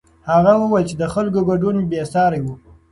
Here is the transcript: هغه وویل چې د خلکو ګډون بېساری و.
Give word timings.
هغه 0.29 0.53
وویل 0.57 0.85
چې 0.89 0.95
د 1.01 1.03
خلکو 1.13 1.39
ګډون 1.49 1.75
بېساری 1.91 2.39
و. 2.43 2.47